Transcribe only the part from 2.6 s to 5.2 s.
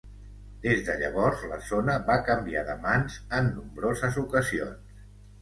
de mans en nombroses ocasions.